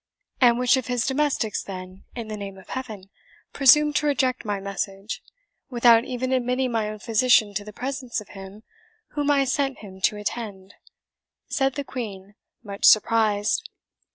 [0.41, 3.11] "And which of his domestics, then, in the name of Heaven,
[3.53, 5.21] presumed to reject my message,
[5.69, 8.63] without even admitting my own physician to the presence of him
[9.09, 10.73] whom I sent him to attend?"
[11.49, 12.33] said the Queen,
[12.63, 13.69] much surprised.